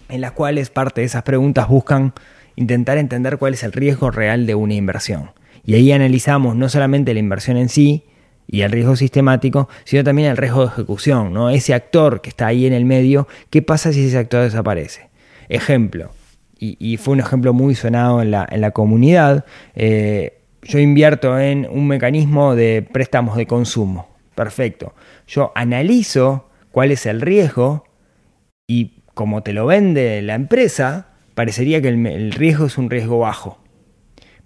en 0.09 0.21
las 0.21 0.31
cuales 0.31 0.71
parte 0.71 1.01
de 1.01 1.09
esas 1.09 1.25
preguntas 1.25 1.67
buscan 1.67 2.13
intentar 2.55 2.97
entender 2.97 3.39
cuál 3.39 3.55
es 3.55 3.65
el 3.65 3.73
riesgo 3.73 4.13
real 4.13 4.47
de 4.47 4.55
una 4.55 4.75
inversión. 4.75 5.33
Y 5.65 5.75
ahí 5.75 5.91
analizamos 5.91 6.55
no 6.55 6.69
solamente 6.69 7.15
la 7.15 7.19
inversión 7.19 7.57
en 7.57 7.71
sí, 7.71 8.05
y 8.47 8.61
el 8.61 8.71
riesgo 8.71 8.95
sistemático, 8.95 9.69
sino 9.83 10.05
también 10.05 10.31
el 10.31 10.37
riesgo 10.37 10.61
de 10.61 10.69
ejecución, 10.69 11.33
¿no? 11.33 11.51
Ese 11.51 11.75
actor 11.75 12.21
que 12.21 12.29
está 12.29 12.47
ahí 12.47 12.67
en 12.67 12.73
el 12.73 12.85
medio, 12.85 13.27
¿qué 13.51 13.63
pasa 13.63 13.93
si 13.93 14.07
ese 14.07 14.19
actor 14.19 14.45
desaparece? 14.45 15.11
Ejemplo, 15.49 16.13
y, 16.65 16.97
fue 16.97 17.15
un 17.15 17.21
ejemplo 17.21 17.53
muy 17.53 17.75
sonado 17.75 18.23
en 18.23 18.31
la, 18.31 18.47
en 18.49 18.61
la 18.61 18.71
comunidad, 18.71 19.45
eh, 19.75 20.43
yo 20.63 20.79
invierto 20.79 21.39
en 21.41 21.67
un 21.69 21.89
mecanismo 21.89 22.55
de 22.55 22.87
préstamos 22.93 23.37
de 23.37 23.47
consumo. 23.47 24.09
Perfecto. 24.37 24.95
Yo 25.27 25.51
analizo 25.57 26.49
cuál 26.71 26.93
es 26.93 27.05
el 27.07 27.21
riesgo 27.21 27.85
y 28.69 29.03
como 29.15 29.43
te 29.43 29.53
lo 29.53 29.67
vende 29.67 30.23
la 30.23 30.35
empresa, 30.35 31.09
parecería 31.35 31.83
que 31.83 31.89
el, 31.89 32.33
riesgo 32.33 32.67
es 32.67 32.79
un 32.79 32.91
riesgo 32.91 33.19
bajo. 33.19 33.59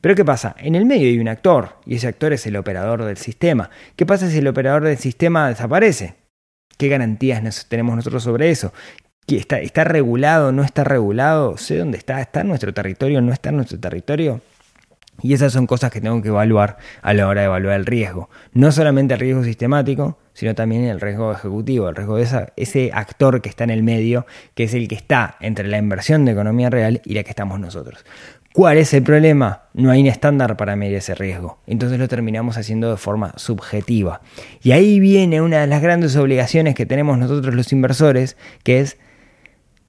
Pero 0.01 0.15
¿qué 0.15 0.25
pasa? 0.25 0.57
En 0.59 0.75
el 0.75 0.87
medio 0.87 1.09
hay 1.09 1.19
un 1.19 1.29
actor 1.29 1.77
y 1.85 1.97
ese 1.97 2.09
actor 2.09 2.33
es 2.33 2.47
el 2.47 2.57
operador 2.57 3.05
del 3.05 3.19
sistema. 3.19 3.71
¿Qué 3.95 4.07
pasa 4.07 4.31
si 4.31 4.39
el 4.39 4.49
operador 4.49 4.85
del 4.85 4.97
sistema 4.97 5.49
desaparece? 5.49 6.15
¿Qué 6.79 6.89
garantías 6.89 7.67
tenemos 7.69 7.95
nosotros 7.97 8.23
sobre 8.23 8.51
eso? 8.51 8.73
Está, 9.29 9.59
está 9.59 9.83
regulado, 9.83 10.53
no 10.53 10.63
está 10.63 10.85
regulado, 10.85 11.57
sé 11.57 11.79
dónde 11.79 11.99
está, 11.99 12.21
está 12.21 12.43
en 12.43 12.49
nuestro 12.49 12.73
territorio, 12.73 13.21
no 13.21 13.33
está 13.33 13.49
en 13.49 13.57
nuestro 13.57 13.81
territorio. 13.81 14.41
Y 15.23 15.33
esas 15.33 15.53
son 15.53 15.67
cosas 15.67 15.91
que 15.91 16.01
tengo 16.01 16.21
que 16.23 16.29
evaluar 16.29 16.77
a 17.03 17.15
la 17.15 17.27
hora 17.27 17.41
de 17.41 17.47
evaluar 17.47 17.77
el 17.77 17.87
riesgo. 17.87 18.29
No 18.53 18.71
solamente 18.71 19.15
el 19.15 19.21
riesgo 19.21 19.43
sistemático, 19.43 20.19
sino 20.35 20.55
también 20.55 20.85
el 20.85 21.01
riesgo 21.01 21.33
ejecutivo, 21.33 21.89
el 21.89 21.97
riesgo 21.97 22.17
de 22.17 22.51
ese 22.57 22.91
actor 22.93 23.41
que 23.41 23.49
está 23.49 23.65
en 23.65 23.71
el 23.71 23.83
medio, 23.83 24.27
que 24.55 24.65
es 24.65 24.75
el 24.75 24.89
que 24.89 24.95
está 24.95 25.37
entre 25.41 25.69
la 25.69 25.79
inversión 25.79 26.25
de 26.27 26.33
economía 26.33 26.69
real 26.69 27.01
y 27.05 27.15
la 27.15 27.23
que 27.25 27.31
estamos 27.31 27.59
nosotros. 27.59 28.05
¿Cuál 28.53 28.79
es 28.79 28.95
el 28.95 29.03
problema? 29.03 29.65
No 29.75 29.91
hay 29.91 30.01
un 30.01 30.07
estándar 30.07 30.57
para 30.57 30.77
medir 30.77 30.97
ese 30.97 31.15
riesgo. 31.15 31.59
Entonces 31.67 31.99
lo 31.99 32.09
terminamos 32.09 32.57
haciendo 32.57 32.91
de 32.91 32.97
forma 32.97 33.33
subjetiva. 33.37 34.23
Y 34.63 34.73
ahí 34.73 34.99
viene 34.99 35.43
una 35.43 35.61
de 35.61 35.67
las 35.67 35.83
grandes 35.83 36.17
obligaciones 36.17 36.75
que 36.75 36.87
tenemos 36.87 37.19
nosotros 37.19 37.55
los 37.55 37.73
inversores, 37.73 38.37
que 38.63 38.81
es 38.81 38.97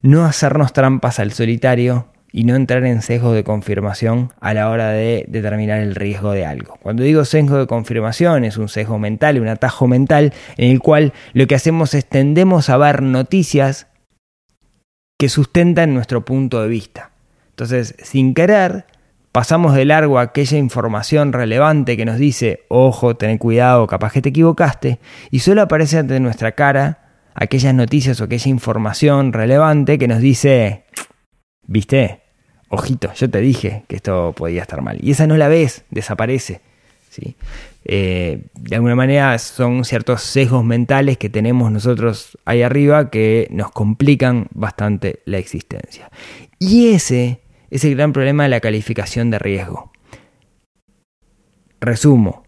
no 0.08 0.24
hacernos 0.24 0.72
trampas 0.72 1.20
al 1.20 1.34
solitario 1.34 2.08
y 2.32 2.46
no 2.46 2.56
entrar 2.56 2.86
en 2.86 3.02
sesgo 3.02 3.34
de 3.34 3.44
confirmación 3.44 4.32
a 4.40 4.54
la 4.54 4.70
hora 4.70 4.92
de 4.92 5.26
determinar 5.28 5.80
el 5.80 5.96
riesgo 5.96 6.32
de 6.32 6.46
algo. 6.46 6.78
Cuando 6.82 7.04
digo 7.04 7.26
sesgo 7.26 7.58
de 7.58 7.68
confirmación 7.68 8.46
es 8.46 8.56
un 8.56 8.70
sesgo 8.70 9.00
mental, 9.00 9.38
un 9.38 9.50
atajo 9.50 9.86
mental 9.86 10.34
en 10.56 10.72
el 10.72 10.80
cual 10.80 11.12
lo 11.34 11.46
que 11.46 11.56
hacemos 11.56 11.94
es 11.94 12.06
tendemos 12.06 12.70
a 12.70 12.78
ver 12.78 13.02
noticias 13.02 13.88
que 15.20 15.28
sustentan 15.28 15.94
nuestro 15.94 16.24
punto 16.24 16.62
de 16.62 16.70
vista. 16.70 17.12
Entonces, 17.50 17.96
sin 18.02 18.34
querer, 18.34 18.86
pasamos 19.34 19.74
de 19.74 19.84
largo 19.84 20.20
aquella 20.20 20.58
información 20.58 21.34
relevante 21.34 21.98
que 21.98 22.06
nos 22.06 22.18
dice, 22.18 22.62
ojo, 22.70 23.18
ten 23.18 23.38
cuidado, 23.38 23.88
capaz 23.88 24.14
que 24.14 24.22
te 24.22 24.30
equivocaste, 24.30 25.00
y 25.32 25.40
solo 25.40 25.64
aparece 25.64 25.98
ante 25.98 26.20
nuestra 26.22 26.54
cara 26.54 27.07
aquellas 27.38 27.74
noticias 27.74 28.20
o 28.20 28.24
aquella 28.24 28.50
información 28.50 29.32
relevante 29.32 30.00
que 30.00 30.08
nos 30.08 30.20
dice, 30.20 30.86
viste, 31.68 32.22
ojito, 32.70 33.14
yo 33.14 33.30
te 33.30 33.40
dije 33.40 33.84
que 33.88 33.96
esto 33.96 34.34
podía 34.36 34.64
estar 34.64 34.82
mal. 34.82 34.98
Y 35.02 35.12
esa 35.12 35.28
no 35.28 35.38
la 35.38 35.48
ves, 35.48 35.86
desaparece. 35.92 36.62
¿sí? 37.10 37.36
Eh, 37.86 38.42
de 38.56 38.76
alguna 38.76 38.96
manera 38.96 39.38
son 39.38 39.86
ciertos 39.86 40.24
sesgos 40.24 40.66
mentales 40.66 41.20
que 41.20 41.30
tenemos 41.30 41.72
nosotros 41.72 42.40
ahí 42.44 42.64
arriba 42.64 43.12
que 43.12 43.48
nos 43.52 43.70
complican 43.70 44.48
bastante 44.52 45.20
la 45.26 45.38
existencia. 45.38 46.10
Y 46.58 46.90
ese 46.90 47.42
es 47.70 47.86
el 47.86 47.96
gran 47.96 48.14
problema 48.14 48.44
de 48.44 48.50
la 48.50 48.62
calificación 48.62 49.30
de 49.30 49.38
riesgo. 49.38 49.92
Resumo, 51.80 52.44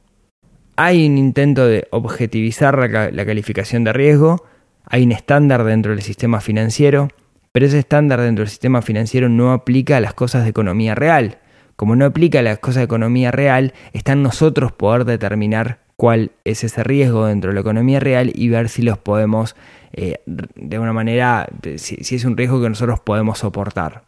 hay 0.76 1.06
un 1.06 1.20
intento 1.20 1.68
de 1.68 1.88
objetivizar 1.92 2.90
la 2.90 3.26
calificación 3.26 3.84
de 3.84 3.94
riesgo, 3.94 4.44
hay 4.90 5.04
un 5.04 5.12
estándar 5.12 5.64
dentro 5.64 5.92
del 5.92 6.02
sistema 6.02 6.42
financiero, 6.42 7.10
pero 7.52 7.66
ese 7.66 7.80
estándar 7.80 8.22
dentro 8.22 8.44
del 8.44 8.50
sistema 8.50 8.82
financiero 8.82 9.30
no 9.30 9.54
aplica 9.54 9.98
a 9.98 10.02
las 10.02 10.14
cosas 10.14 10.44
de 10.44 10.50
economía 10.50 10.96
real. 10.96 11.38
Como 11.76 11.96
no 11.96 12.06
aplica 12.06 12.40
a 12.40 12.42
las 12.42 12.60
cosas 12.60 12.78
de 12.78 12.86
economía 12.86 13.32
real, 13.32 13.74
está 13.94 14.14
en 14.14 14.24
nosotros 14.24 14.72
poder 14.72 15.06
determinar 15.06 15.80
cuál 15.96 16.32
es 16.44 16.64
ese 16.64 16.84
riesgo 16.84 17.26
dentro 17.28 17.52
de 17.52 17.56
la 17.56 17.62
economía 17.62 18.00
real 18.00 18.32
y 18.34 18.50
ver 18.50 18.70
si 18.70 18.82
los 18.82 18.98
podemos, 18.98 19.56
eh, 19.94 20.22
de 20.26 20.76
alguna 20.76 20.94
manera, 20.94 21.48
si, 21.76 22.16
es 22.16 22.26
un 22.26 22.36
riesgo 22.36 22.62
que 22.62 22.70
nosotros 22.70 23.00
podemos 23.00 23.40
soportar. 23.40 24.04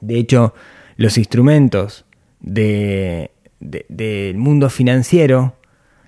De 0.00 0.16
hecho, 0.16 0.54
los 0.96 1.18
instrumentos 1.18 2.04
del 2.40 3.28
mundo 4.36 4.70
financiero 4.70 5.57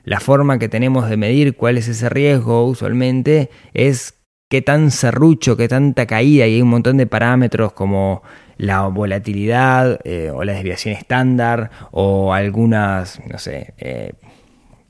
la 0.04 0.20
forma 0.20 0.58
que 0.58 0.68
tenemos 0.68 1.08
de 1.08 1.16
medir 1.16 1.56
cuál 1.56 1.78
es 1.78 1.88
ese 1.88 2.08
riesgo 2.08 2.66
usualmente 2.66 3.50
es 3.74 4.14
qué 4.48 4.62
tan 4.62 4.90
serrucho, 4.90 5.56
qué 5.56 5.68
tanta 5.68 6.06
caída, 6.06 6.46
y 6.46 6.54
hay 6.54 6.62
un 6.62 6.68
montón 6.68 6.96
de 6.96 7.06
parámetros 7.06 7.72
como 7.72 8.22
la 8.56 8.88
volatilidad 8.88 10.00
eh, 10.04 10.30
o 10.34 10.44
la 10.44 10.52
desviación 10.54 10.94
estándar 10.94 11.70
o 11.92 12.34
algunas, 12.34 13.20
no 13.26 13.38
sé, 13.38 13.74
eh, 13.78 14.12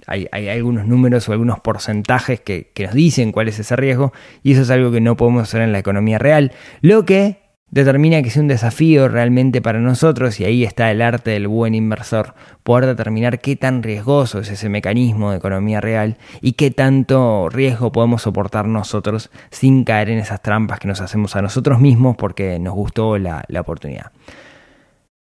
hay, 0.07 0.49
algunos 0.49 0.87
números 0.87 1.29
o 1.29 1.33
algunos 1.33 1.61
porcentajes 1.61 2.40
que, 2.40 2.73
que 2.75 2.85
nos 2.85 2.95
dicen 2.95 3.31
cuál 3.31 3.47
es 3.47 3.61
ese 3.61 3.76
riesgo 3.76 4.12
y 4.43 4.52
eso 4.52 4.62
es 4.62 4.71
algo 4.71 4.90
que 4.90 5.00
no 5.00 5.17
podemos 5.17 5.43
hacer 5.43 5.61
en 5.61 5.73
la 5.73 5.79
economía 5.79 6.19
real. 6.19 6.52
Lo 6.81 7.05
que 7.05 7.39
determina 7.70 8.22
que 8.22 8.30
sea 8.30 8.42
un 8.42 8.48
desafío 8.48 9.08
realmente 9.08 9.62
para 9.62 9.78
nosotros 9.78 10.40
y 10.40 10.44
ahí 10.44 10.64
está 10.64 10.90
el 10.90 11.02
arte 11.02 11.30
del 11.30 11.48
buen 11.48 11.74
inversor, 11.74 12.34
poder 12.62 12.86
determinar 12.86 13.40
qué 13.40 13.56
tan 13.56 13.82
riesgoso 13.82 14.40
es 14.40 14.50
ese 14.50 14.68
mecanismo 14.68 15.30
de 15.30 15.38
economía 15.38 15.80
real 15.80 16.16
y 16.40 16.52
qué 16.52 16.70
tanto 16.70 17.48
riesgo 17.48 17.92
podemos 17.92 18.22
soportar 18.22 18.66
nosotros 18.66 19.30
sin 19.50 19.84
caer 19.84 20.10
en 20.10 20.18
esas 20.18 20.42
trampas 20.42 20.80
que 20.80 20.88
nos 20.88 21.00
hacemos 21.00 21.36
a 21.36 21.42
nosotros 21.42 21.80
mismos 21.80 22.16
porque 22.16 22.58
nos 22.58 22.74
gustó 22.74 23.18
la, 23.18 23.44
oportunidad. 23.60 24.12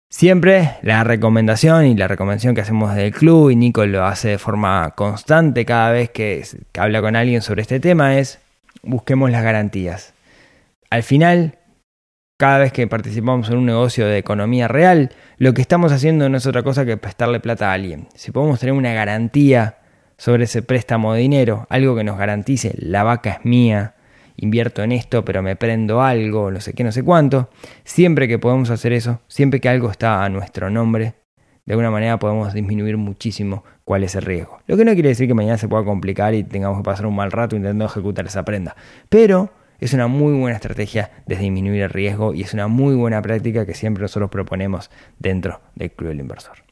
Siempre 0.08 0.76
la 0.82 1.02
recomendación 1.04 1.86
y 1.86 1.96
la 1.96 2.06
recomendación 2.06 2.54
que 2.54 2.60
hacemos 2.60 2.94
del 2.94 3.12
club, 3.12 3.50
y 3.50 3.56
Nico 3.56 3.84
lo 3.86 4.04
hace 4.04 4.28
de 4.28 4.38
forma 4.38 4.92
constante 4.94 5.64
cada 5.64 5.90
vez 5.90 6.10
que 6.10 6.44
habla 6.78 7.00
con 7.00 7.16
alguien 7.16 7.42
sobre 7.42 7.62
este 7.62 7.80
tema, 7.80 8.16
es 8.18 8.38
busquemos 8.82 9.30
las 9.30 9.42
garantías. 9.42 10.14
Al 10.90 11.02
final, 11.02 11.58
cada 12.36 12.58
vez 12.58 12.72
que 12.72 12.86
participamos 12.86 13.48
en 13.48 13.58
un 13.58 13.66
negocio 13.66 14.06
de 14.06 14.18
economía 14.18 14.68
real, 14.68 15.10
lo 15.38 15.54
que 15.54 15.62
estamos 15.62 15.92
haciendo 15.92 16.28
no 16.28 16.36
es 16.36 16.46
otra 16.46 16.62
cosa 16.62 16.84
que 16.84 16.96
prestarle 16.96 17.40
plata 17.40 17.70
a 17.70 17.72
alguien. 17.72 18.08
Si 18.14 18.30
podemos 18.30 18.60
tener 18.60 18.74
una 18.74 18.92
garantía 18.92 19.78
sobre 20.18 20.44
ese 20.44 20.62
préstamo 20.62 21.14
de 21.14 21.20
dinero, 21.20 21.66
algo 21.70 21.96
que 21.96 22.04
nos 22.04 22.18
garantice 22.18 22.74
la 22.78 23.04
vaca 23.04 23.30
es 23.30 23.44
mía, 23.44 23.94
invierto 24.36 24.82
en 24.82 24.92
esto, 24.92 25.24
pero 25.24 25.42
me 25.42 25.56
prendo 25.56 26.02
algo, 26.02 26.50
no 26.50 26.60
sé 26.60 26.74
qué, 26.74 26.84
no 26.84 26.92
sé 26.92 27.02
cuánto, 27.02 27.48
siempre 27.84 28.28
que 28.28 28.38
podemos 28.38 28.68
hacer 28.70 28.92
eso, 28.92 29.20
siempre 29.28 29.60
que 29.60 29.70
algo 29.70 29.90
está 29.90 30.22
a 30.22 30.28
nuestro 30.28 30.68
nombre, 30.68 31.14
de 31.64 31.72
alguna 31.72 31.90
manera 31.90 32.18
podemos 32.18 32.52
disminuir 32.52 32.98
muchísimo 32.98 33.64
cuál 33.84 34.04
es 34.04 34.14
el 34.14 34.22
riesgo. 34.22 34.58
Lo 34.66 34.76
que 34.76 34.84
no 34.84 34.92
quiere 34.92 35.08
decir 35.08 35.26
que 35.26 35.34
mañana 35.34 35.56
se 35.56 35.68
pueda 35.68 35.84
complicar 35.84 36.34
y 36.34 36.44
tengamos 36.44 36.78
que 36.78 36.84
pasar 36.84 37.06
un 37.06 37.16
mal 37.16 37.32
rato 37.32 37.56
intentando 37.56 37.86
ejecutar 37.86 38.26
esa 38.26 38.44
prenda, 38.44 38.76
pero 39.08 39.50
es 39.80 39.92
una 39.92 40.06
muy 40.06 40.38
buena 40.38 40.56
estrategia 40.56 41.10
de 41.26 41.36
disminuir 41.36 41.82
el 41.82 41.90
riesgo 41.90 42.34
y 42.34 42.42
es 42.42 42.54
una 42.54 42.68
muy 42.68 42.94
buena 42.94 43.20
práctica 43.22 43.66
que 43.66 43.74
siempre 43.74 44.02
nosotros 44.02 44.30
proponemos 44.30 44.90
dentro 45.18 45.60
del 45.74 45.90
Club 45.92 46.10
del 46.10 46.20
Inversor. 46.20 46.66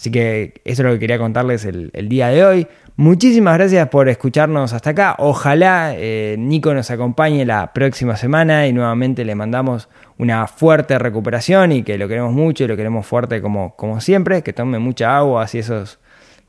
Así 0.00 0.10
que 0.10 0.54
eso 0.64 0.80
es 0.80 0.86
lo 0.86 0.94
que 0.94 0.98
quería 0.98 1.18
contarles 1.18 1.66
el, 1.66 1.90
día 2.08 2.28
de 2.28 2.42
hoy. 2.42 2.66
Muchísimas 2.96 3.58
gracias 3.58 3.86
por 3.90 4.08
escucharnos 4.08 4.72
hasta 4.72 4.90
acá. 4.90 5.14
Ojalá 5.18 5.92
eh, 5.94 6.36
Nico 6.38 6.72
nos 6.72 6.90
acompañe 6.90 7.44
la 7.44 7.74
próxima 7.74 8.16
semana 8.16 8.66
y 8.66 8.72
nuevamente 8.72 9.26
le 9.26 9.34
mandamos 9.34 9.90
una 10.16 10.46
fuerte 10.46 10.98
recuperación 10.98 11.72
y 11.72 11.82
que 11.82 11.98
lo 11.98 12.08
queremos 12.08 12.32
mucho 12.32 12.64
y 12.64 12.68
lo 12.68 12.78
queremos 12.78 13.04
fuerte 13.04 13.42
como, 13.42 13.76
como 13.76 14.00
siempre, 14.00 14.42
que 14.42 14.54
tome 14.54 14.78
mucha 14.78 15.18
agua, 15.18 15.42
así 15.42 15.58
esos 15.58 15.98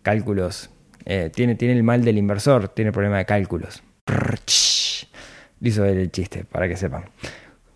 cálculos. 0.02 0.70
Eh, 1.04 1.30
tiene, 1.34 1.56
tiene 1.56 1.74
el 1.74 1.84
mal 1.84 2.06
del 2.06 2.18
inversor, 2.18 2.70
tiene 2.70 2.94
problema 2.94 3.18
de 3.18 3.26
cálculos. 3.26 3.84
Hizo 5.62 5.86
el 5.86 6.12
chiste, 6.12 6.44
para 6.44 6.68
que 6.68 6.76
sepan. 6.76 7.06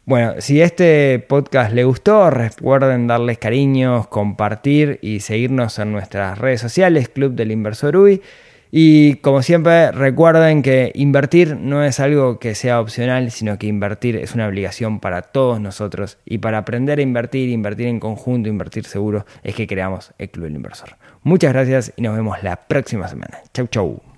Bueno, 0.06 0.36
si 0.40 0.62
este 0.62 1.18
podcast 1.20 1.74
le 1.74 1.84
gustó, 1.84 2.30
recuerden 2.30 3.08
darles 3.08 3.40
cariños, 3.40 4.08
compartir 4.08 5.00
y 5.02 5.22
seguirnos 5.22 5.80
en 5.80 5.92
nuestras 5.92 6.38
redes 6.38 6.62
sociales, 6.62 7.10
Club 7.10 7.34
del 7.34 7.52
Inversor 7.52 7.98
UI. 7.98 8.22
Y 8.70 9.16
como 9.16 9.42
siempre, 9.42 9.92
recuerden 9.92 10.62
que 10.62 10.92
invertir 10.96 11.56
no 11.56 11.84
es 11.84 12.00
algo 12.00 12.40
que 12.40 12.56
sea 12.56 12.82
opcional, 12.82 13.32
sino 13.32 13.58
que 13.58 13.68
invertir 13.68 14.16
es 14.18 14.36
una 14.36 14.48
obligación 14.48 15.00
para 15.00 15.22
todos 15.22 15.60
nosotros. 15.60 16.20
Y 16.26 16.40
para 16.40 16.60
aprender 16.60 17.00
a 17.00 17.02
invertir, 17.02 17.50
invertir 17.50 17.88
en 17.88 18.00
conjunto, 18.00 18.50
invertir 18.50 18.86
seguro, 18.86 19.26
es 19.44 19.56
que 19.56 19.66
creamos 19.66 20.14
el 20.18 20.30
Club 20.30 20.46
del 20.46 20.56
Inversor. 20.58 20.98
Muchas 21.24 21.54
gracias 21.54 21.94
y 21.96 22.02
nos 22.02 22.16
vemos 22.16 22.44
la 22.44 22.58
próxima 22.58 23.08
semana. 23.08 23.40
Chau, 23.54 23.68
chau. 23.68 24.15